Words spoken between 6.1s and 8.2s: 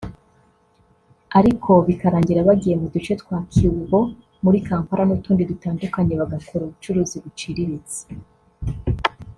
bagakora ubucuruzi buciriritse